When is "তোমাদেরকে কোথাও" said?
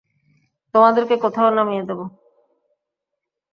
0.75-1.49